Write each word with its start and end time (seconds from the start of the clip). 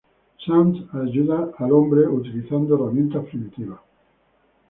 Sands 0.43 0.79
ayudar 0.97 1.51
al 1.59 1.71
hombre, 1.71 2.07
utilizando 2.07 2.73
herramientas 2.75 3.23
primitivas. 3.27 3.81